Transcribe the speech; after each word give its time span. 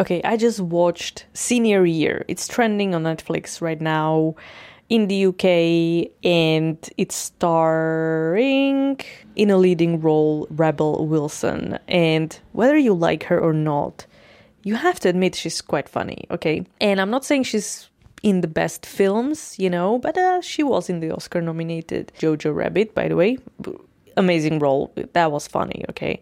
Okay, 0.00 0.20
I 0.22 0.36
just 0.36 0.60
watched 0.60 1.26
Senior 1.34 1.84
Year. 1.84 2.24
It's 2.28 2.46
trending 2.46 2.94
on 2.94 3.02
Netflix 3.02 3.60
right 3.60 3.80
now 3.80 4.36
in 4.88 5.08
the 5.08 5.26
UK 5.26 6.12
and 6.24 6.78
it's 6.96 7.16
starring 7.16 8.98
in 9.36 9.50
a 9.50 9.56
leading 9.58 10.00
role 10.00 10.46
Rebel 10.50 11.06
Wilson. 11.06 11.78
And 11.88 12.38
whether 12.52 12.76
you 12.76 12.94
like 12.94 13.24
her 13.24 13.40
or 13.40 13.52
not, 13.52 14.06
you 14.62 14.76
have 14.76 15.00
to 15.00 15.08
admit 15.08 15.34
she's 15.34 15.60
quite 15.60 15.88
funny, 15.88 16.24
okay? 16.30 16.64
And 16.80 17.00
I'm 17.00 17.10
not 17.10 17.24
saying 17.24 17.44
she's 17.44 17.90
in 18.22 18.40
the 18.40 18.48
best 18.48 18.86
films, 18.86 19.58
you 19.58 19.70
know, 19.70 19.98
but 19.98 20.16
uh, 20.16 20.40
she 20.40 20.62
was 20.62 20.88
in 20.88 21.00
the 21.00 21.10
Oscar 21.10 21.40
nominated 21.40 22.12
Jojo 22.18 22.54
Rabbit, 22.54 22.94
by 22.94 23.08
the 23.08 23.16
way. 23.16 23.38
Amazing 24.16 24.58
role. 24.58 24.92
That 25.12 25.32
was 25.32 25.46
funny, 25.46 25.84
okay? 25.90 26.20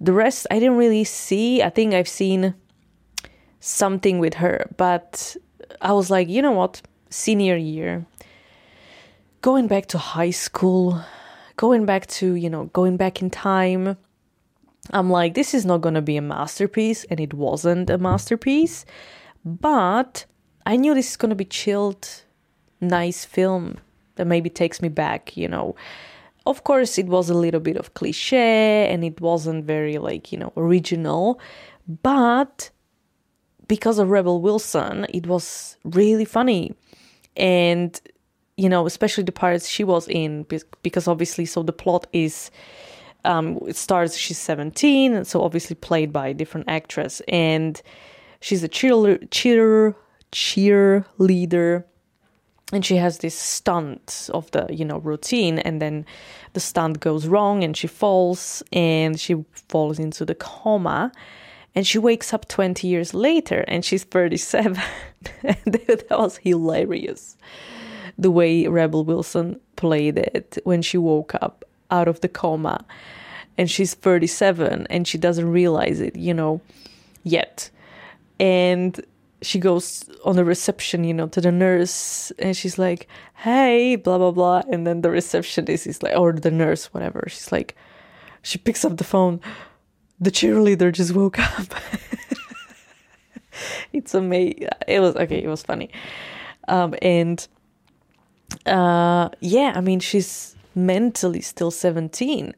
The 0.00 0.12
rest 0.12 0.46
I 0.50 0.58
didn't 0.58 0.76
really 0.76 1.04
see. 1.04 1.62
I 1.62 1.70
think 1.70 1.94
I've 1.94 2.08
seen 2.08 2.54
something 3.60 4.18
with 4.18 4.34
her, 4.34 4.68
but 4.76 5.36
I 5.80 5.92
was 5.92 6.10
like, 6.10 6.28
you 6.28 6.42
know 6.42 6.52
what? 6.52 6.82
Senior 7.10 7.56
year, 7.56 8.06
going 9.40 9.66
back 9.66 9.86
to 9.86 9.98
high 9.98 10.30
school, 10.30 11.00
going 11.56 11.86
back 11.86 12.06
to, 12.06 12.34
you 12.34 12.50
know, 12.50 12.64
going 12.66 12.96
back 12.96 13.22
in 13.22 13.30
time. 13.30 13.96
I'm 14.90 15.10
like, 15.10 15.34
this 15.34 15.54
is 15.54 15.64
not 15.66 15.80
gonna 15.80 16.02
be 16.02 16.16
a 16.16 16.22
masterpiece, 16.22 17.04
and 17.04 17.20
it 17.20 17.34
wasn't 17.34 17.90
a 17.90 17.98
masterpiece, 17.98 18.84
but 19.44 20.24
I 20.64 20.76
knew 20.76 20.94
this 20.94 21.10
is 21.10 21.16
gonna 21.16 21.34
be 21.34 21.44
chilled, 21.44 22.22
nice 22.80 23.24
film 23.24 23.78
that 24.16 24.26
maybe 24.26 24.50
takes 24.50 24.80
me 24.82 24.88
back, 24.88 25.36
you 25.36 25.48
know. 25.48 25.74
Of 26.46 26.64
course, 26.64 26.98
it 26.98 27.06
was 27.06 27.28
a 27.28 27.34
little 27.34 27.60
bit 27.60 27.76
of 27.76 27.94
cliche 27.94 28.88
and 28.90 29.04
it 29.04 29.20
wasn't 29.20 29.64
very, 29.64 29.98
like, 29.98 30.32
you 30.32 30.38
know, 30.38 30.52
original, 30.56 31.38
but 32.02 32.70
because 33.68 33.98
of 33.98 34.08
Rebel 34.08 34.40
Wilson, 34.40 35.06
it 35.10 35.26
was 35.26 35.76
really 35.84 36.24
funny. 36.24 36.74
And, 37.36 38.00
you 38.56 38.68
know, 38.68 38.86
especially 38.86 39.24
the 39.24 39.32
parts 39.32 39.68
she 39.68 39.84
was 39.84 40.08
in, 40.08 40.46
because 40.82 41.06
obviously, 41.06 41.44
so 41.44 41.62
the 41.62 41.72
plot 41.72 42.06
is. 42.12 42.50
Um, 43.24 43.58
it 43.66 43.74
starts 43.74 44.16
she's 44.16 44.38
17 44.38 45.24
so 45.24 45.42
obviously 45.42 45.74
played 45.74 46.12
by 46.12 46.28
a 46.28 46.34
different 46.34 46.68
actress 46.68 47.20
and 47.26 47.82
she's 48.40 48.62
a 48.62 48.68
cheer 48.68 49.18
cheer 49.32 49.96
cheerleader 50.30 51.82
and 52.72 52.86
she 52.86 52.94
has 52.96 53.18
this 53.18 53.34
stunt 53.34 54.30
of 54.32 54.48
the 54.52 54.66
you 54.70 54.84
know 54.84 54.98
routine 54.98 55.58
and 55.58 55.82
then 55.82 56.06
the 56.52 56.60
stunt 56.60 57.00
goes 57.00 57.26
wrong 57.26 57.64
and 57.64 57.76
she 57.76 57.88
falls 57.88 58.62
and 58.72 59.18
she 59.18 59.44
falls 59.68 59.98
into 59.98 60.24
the 60.24 60.36
coma 60.36 61.10
and 61.74 61.86
she 61.86 61.98
wakes 61.98 62.32
up 62.32 62.48
20 62.48 62.86
years 62.86 63.14
later 63.14 63.64
and 63.68 63.84
she's 63.84 64.04
37 64.04 64.80
that 65.42 66.06
was 66.10 66.38
hilarious 66.38 67.36
the 68.18 68.30
way 68.30 68.66
rebel 68.66 69.04
wilson 69.04 69.60
played 69.76 70.18
it 70.18 70.58
when 70.64 70.82
she 70.82 70.98
woke 70.98 71.34
up 71.36 71.64
out 71.90 72.08
of 72.08 72.20
the 72.20 72.28
coma 72.28 72.84
and 73.56 73.70
she's 73.70 73.94
37 73.94 74.86
and 74.90 75.06
she 75.06 75.18
doesn't 75.18 75.50
realize 75.50 76.00
it 76.00 76.16
you 76.16 76.34
know 76.34 76.60
yet 77.24 77.70
and 78.40 79.00
she 79.42 79.58
goes 79.58 80.08
on 80.24 80.36
the 80.36 80.44
reception, 80.44 81.04
you 81.04 81.14
know, 81.14 81.28
to 81.28 81.40
the 81.40 81.52
nurse, 81.52 82.32
and 82.38 82.56
she's 82.56 82.78
like, 82.78 83.06
"Hey, 83.34 83.96
blah 83.96 84.18
blah 84.18 84.32
blah," 84.32 84.62
and 84.70 84.86
then 84.86 85.02
the 85.02 85.10
receptionist 85.10 85.86
is 85.86 86.02
like, 86.02 86.16
or 86.16 86.32
the 86.32 86.50
nurse, 86.50 86.86
whatever. 86.92 87.24
She's 87.28 87.52
like, 87.52 87.76
she 88.42 88.58
picks 88.58 88.84
up 88.84 88.96
the 88.96 89.04
phone. 89.04 89.40
The 90.20 90.30
cheerleader 90.30 90.92
just 90.92 91.14
woke 91.14 91.38
up. 91.38 91.74
it's 93.92 94.14
amazing. 94.14 94.68
It 94.86 95.00
was 95.00 95.14
okay. 95.16 95.42
It 95.42 95.48
was 95.48 95.62
funny, 95.62 95.90
um, 96.66 96.94
and 97.00 97.46
uh, 98.66 99.28
yeah, 99.40 99.72
I 99.74 99.80
mean, 99.80 100.00
she's 100.00 100.56
mentally 100.74 101.40
still 101.40 101.70
seventeen, 101.70 102.54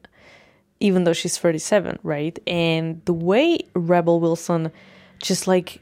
even 0.79 1.03
though 1.03 1.13
she's 1.13 1.37
thirty-seven, 1.37 1.99
right? 2.03 2.37
And 2.47 3.01
the 3.05 3.13
way 3.13 3.59
Rebel 3.75 4.19
Wilson 4.19 4.71
just 5.21 5.47
like 5.47 5.79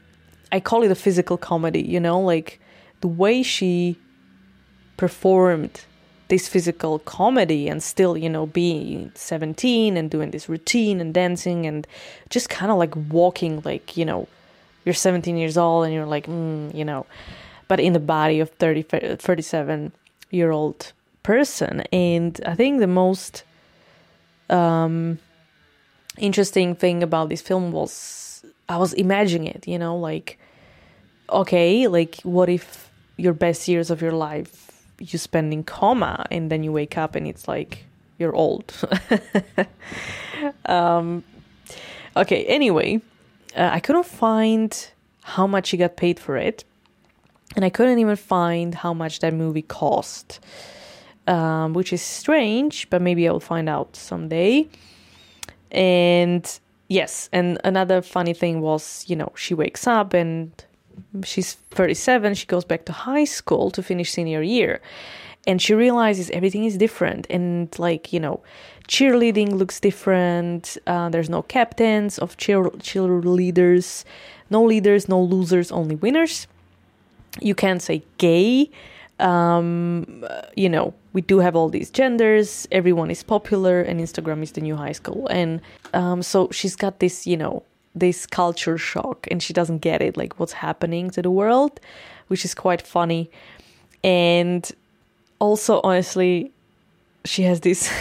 I 0.52 0.60
call 0.60 0.82
it 0.82 0.90
a 0.90 0.94
physical 0.94 1.36
comedy, 1.36 1.82
you 1.82 2.00
know, 2.00 2.20
like 2.20 2.60
the 3.00 3.08
way 3.08 3.42
she 3.42 3.96
performed 4.96 5.84
this 6.30 6.48
physical 6.48 6.98
comedy 7.00 7.68
and 7.68 7.82
still, 7.82 8.16
you 8.16 8.30
know, 8.30 8.46
being 8.46 9.12
17 9.14 9.96
and 9.96 10.10
doing 10.10 10.30
this 10.30 10.48
routine 10.48 11.00
and 11.00 11.12
dancing 11.12 11.66
and 11.66 11.86
just 12.30 12.48
kind 12.48 12.72
of 12.72 12.78
like 12.78 12.94
walking 13.12 13.60
like, 13.64 13.96
you 13.96 14.04
know, 14.04 14.26
you're 14.84 14.94
17 14.94 15.36
years 15.36 15.58
old 15.58 15.84
and 15.84 15.92
you're 15.92 16.06
like, 16.06 16.26
mm, 16.26 16.74
you 16.74 16.84
know, 16.84 17.04
but 17.68 17.80
in 17.80 17.92
the 17.92 18.00
body 18.00 18.40
of 18.40 18.50
30, 18.50 18.82
37 19.16 19.92
year 20.30 20.50
old 20.50 20.92
person. 21.22 21.82
And 21.92 22.40
I 22.46 22.54
think 22.54 22.80
the 22.80 22.86
most 22.86 23.42
um, 24.48 25.18
interesting 26.16 26.74
thing 26.74 27.02
about 27.02 27.28
this 27.28 27.42
film 27.42 27.72
was 27.72 28.44
I 28.68 28.78
was 28.78 28.92
imagining 28.94 29.48
it, 29.48 29.68
you 29.68 29.78
know, 29.78 29.96
like 29.96 30.38
okay, 31.28 31.86
like 31.86 32.20
what 32.22 32.48
if 32.48 32.90
your 33.16 33.32
best 33.32 33.68
years 33.68 33.90
of 33.90 34.02
your 34.02 34.12
life 34.12 34.69
you 35.00 35.18
spend 35.18 35.52
in 35.52 35.64
coma 35.64 36.26
and 36.30 36.50
then 36.50 36.62
you 36.62 36.70
wake 36.70 36.96
up 36.96 37.16
and 37.16 37.26
it's 37.26 37.48
like 37.48 37.84
you're 38.18 38.34
old. 38.34 38.72
um, 40.66 41.24
okay, 42.16 42.44
anyway, 42.44 43.00
uh, 43.56 43.70
I 43.72 43.80
couldn't 43.80 44.06
find 44.06 44.90
how 45.22 45.46
much 45.46 45.70
he 45.70 45.76
got 45.76 45.96
paid 45.96 46.20
for 46.20 46.36
it, 46.36 46.64
and 47.56 47.64
I 47.64 47.70
couldn't 47.70 47.98
even 47.98 48.16
find 48.16 48.74
how 48.74 48.92
much 48.92 49.20
that 49.20 49.34
movie 49.34 49.62
cost, 49.62 50.38
um, 51.26 51.72
which 51.72 51.92
is 51.92 52.02
strange, 52.02 52.88
but 52.90 53.00
maybe 53.02 53.26
I'll 53.26 53.40
find 53.40 53.68
out 53.68 53.96
someday. 53.96 54.68
And 55.70 56.60
yes, 56.88 57.28
and 57.32 57.58
another 57.64 58.02
funny 58.02 58.34
thing 58.34 58.60
was, 58.60 59.04
you 59.08 59.16
know, 59.16 59.32
she 59.34 59.54
wakes 59.54 59.86
up 59.86 60.12
and 60.12 60.52
she's 61.24 61.54
37 61.70 62.34
she 62.34 62.46
goes 62.46 62.64
back 62.64 62.84
to 62.86 62.92
high 62.92 63.24
school 63.24 63.70
to 63.70 63.82
finish 63.82 64.12
senior 64.12 64.42
year. 64.42 64.80
And 65.46 65.60
she 65.60 65.74
realizes 65.74 66.28
everything 66.30 66.64
is 66.64 66.76
different 66.76 67.26
and 67.30 67.76
like 67.78 68.12
you 68.12 68.20
know 68.20 68.42
cheerleading 68.88 69.52
looks 69.52 69.80
different 69.80 70.76
uh, 70.86 71.08
there's 71.08 71.30
no 71.30 71.42
captains 71.42 72.18
of 72.18 72.36
cheer 72.36 72.64
cheerleaders 72.88 74.04
no 74.50 74.62
leaders 74.62 75.08
no 75.08 75.20
losers 75.20 75.72
only 75.72 75.94
winners. 75.94 76.46
You 77.40 77.54
can't 77.54 77.80
say 77.80 78.02
gay 78.18 78.70
um, 79.18 80.24
you 80.56 80.68
know 80.68 80.94
we 81.12 81.22
do 81.22 81.38
have 81.38 81.56
all 81.56 81.68
these 81.68 81.90
genders 81.90 82.68
everyone 82.70 83.10
is 83.10 83.22
popular 83.22 83.80
and 83.80 84.00
instagram 84.00 84.42
is 84.42 84.52
the 84.52 84.60
new 84.60 84.76
high 84.76 84.92
school. 84.92 85.26
And 85.28 85.60
um, 85.94 86.22
so 86.22 86.48
she's 86.50 86.76
got 86.76 87.00
this 87.00 87.26
you 87.26 87.36
know 87.36 87.62
this 87.94 88.26
culture 88.26 88.78
shock 88.78 89.26
and 89.30 89.42
she 89.42 89.52
doesn't 89.52 89.78
get 89.78 90.00
it 90.00 90.16
like 90.16 90.38
what's 90.38 90.52
happening 90.52 91.10
to 91.10 91.22
the 91.22 91.30
world 91.30 91.80
which 92.30 92.44
is 92.44 92.54
quite 92.54 92.80
funny. 92.80 93.28
And 94.04 94.70
also 95.40 95.80
honestly 95.82 96.52
she 97.24 97.42
has 97.42 97.60
this 97.60 97.92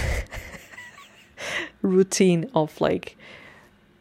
routine 1.82 2.50
of 2.54 2.80
like 2.80 3.18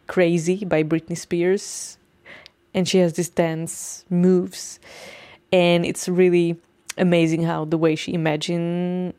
crazy 0.07 0.67
by 0.67 0.83
britney 0.83 1.17
spears. 1.17 1.97
And 2.75 2.87
she 2.87 2.99
has 2.99 3.15
this 3.15 3.31
dance 3.31 4.05
moves. 4.11 4.79
And 5.51 5.87
it's 5.87 6.09
really 6.09 6.57
amazing 6.99 7.43
how 7.45 7.65
the 7.65 7.79
way 7.79 7.97
she 7.97 8.13
imagine 8.13 9.15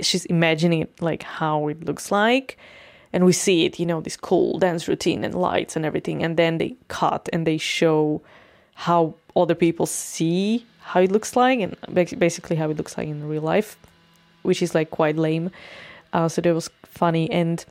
she's 0.00 0.24
imagining 0.26 0.82
it 0.82 1.02
like 1.02 1.24
how 1.24 1.66
it 1.68 1.84
looks 1.84 2.12
like 2.12 2.56
and 3.12 3.24
we 3.24 3.32
see 3.32 3.64
it, 3.64 3.78
you 3.78 3.86
know, 3.86 4.00
this 4.00 4.16
cool 4.16 4.58
dance 4.58 4.88
routine 4.88 5.24
and 5.24 5.34
lights 5.34 5.76
and 5.76 5.84
everything, 5.84 6.22
and 6.22 6.36
then 6.36 6.58
they 6.58 6.76
cut 6.88 7.28
and 7.32 7.46
they 7.46 7.58
show 7.58 8.22
how 8.74 9.14
other 9.36 9.54
people 9.54 9.86
see 9.86 10.64
how 10.80 11.00
it 11.00 11.12
looks 11.12 11.36
like 11.36 11.60
and 11.60 11.76
basically 12.18 12.56
how 12.56 12.68
it 12.70 12.76
looks 12.76 12.98
like 12.98 13.08
in 13.08 13.28
real 13.28 13.42
life, 13.42 13.76
which 14.42 14.62
is 14.62 14.74
like 14.74 14.90
quite 14.90 15.16
lame. 15.16 15.50
Uh, 16.12 16.28
so 16.28 16.42
that 16.42 16.54
was 16.54 16.68
funny, 16.84 17.30
and 17.30 17.64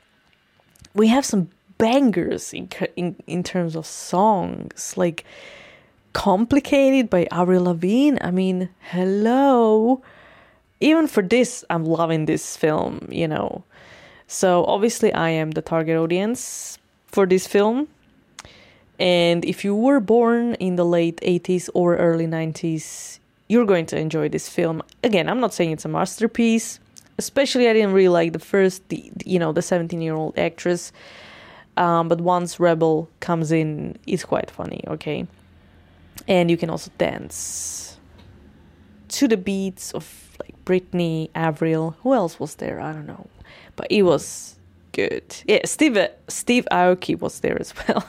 we 0.94 1.08
have 1.08 1.24
some 1.24 1.48
bangers 1.78 2.52
in 2.52 2.68
in 2.96 3.16
in 3.26 3.42
terms 3.42 3.76
of 3.76 3.86
songs, 3.86 4.94
like 4.96 5.24
complicated 6.12 7.08
by 7.08 7.26
Avril 7.30 7.64
Lavigne. 7.64 8.18
I 8.20 8.30
mean, 8.30 8.68
hello. 8.90 10.02
Even 10.80 11.06
for 11.06 11.22
this, 11.22 11.64
I'm 11.70 11.84
loving 11.84 12.26
this 12.26 12.56
film. 12.56 13.08
You 13.10 13.28
know, 13.28 13.64
so 14.26 14.64
obviously, 14.64 15.12
I 15.12 15.30
am 15.30 15.52
the 15.52 15.62
target 15.62 15.96
audience 15.96 16.78
for 17.06 17.26
this 17.26 17.46
film. 17.46 17.88
And 18.98 19.44
if 19.44 19.64
you 19.64 19.74
were 19.74 20.00
born 20.00 20.54
in 20.54 20.76
the 20.76 20.84
late 20.84 21.20
80s 21.22 21.68
or 21.74 21.96
early 21.96 22.26
90s, 22.26 23.18
you're 23.48 23.66
going 23.66 23.86
to 23.86 23.98
enjoy 23.98 24.28
this 24.28 24.48
film. 24.48 24.82
Again, 25.02 25.28
I'm 25.28 25.40
not 25.40 25.52
saying 25.52 25.72
it's 25.72 25.84
a 25.84 25.88
masterpiece. 25.88 26.78
Especially, 27.18 27.68
I 27.68 27.72
didn't 27.72 27.92
really 27.92 28.08
like 28.08 28.32
the 28.32 28.38
first, 28.38 28.88
the, 28.88 29.10
you 29.24 29.38
know, 29.38 29.52
the 29.52 29.62
17 29.62 30.00
year 30.00 30.14
old 30.14 30.38
actress. 30.38 30.92
Um, 31.76 32.08
but 32.08 32.20
once 32.20 32.60
Rebel 32.60 33.08
comes 33.20 33.52
in, 33.52 33.98
it's 34.06 34.24
quite 34.24 34.50
funny, 34.50 34.84
okay? 34.86 35.26
And 36.28 36.50
you 36.50 36.56
can 36.56 36.70
also 36.70 36.90
dance 36.98 37.98
to 39.08 39.28
the 39.28 39.36
beats 39.36 39.92
of 39.92 40.31
Britney, 40.64 41.30
Avril. 41.34 41.96
Who 42.02 42.14
else 42.14 42.38
was 42.40 42.56
there? 42.56 42.80
I 42.80 42.92
don't 42.92 43.06
know. 43.06 43.26
But 43.76 43.88
it 43.90 44.02
was 44.02 44.56
good. 44.92 45.24
Yeah, 45.46 45.60
Steve 45.64 45.98
Steve 46.28 46.66
Aoki 46.70 47.18
was 47.18 47.40
there 47.40 47.58
as 47.60 47.74
well. 47.88 48.04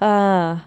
Uh, 0.00 0.60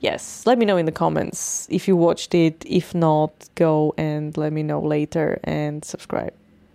yes, 0.00 0.46
let 0.46 0.58
me 0.58 0.64
know 0.64 0.76
in 0.76 0.86
the 0.86 0.92
comments 0.92 1.66
if 1.70 1.86
you 1.86 1.96
watched 1.96 2.34
it. 2.34 2.64
If 2.66 2.94
not, 2.94 3.32
go 3.54 3.94
and 3.98 4.36
let 4.36 4.52
me 4.52 4.62
know 4.62 4.80
later 4.80 5.38
and 5.44 5.84
subscribe. 5.84 6.32